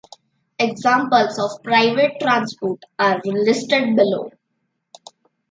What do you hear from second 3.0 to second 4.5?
listed below.